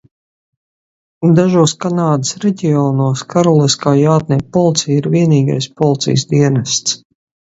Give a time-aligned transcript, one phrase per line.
[1.39, 6.99] Dažos Kanādas reģionos Karaliskā jātnieku policija ir vienīgais policijas dienests.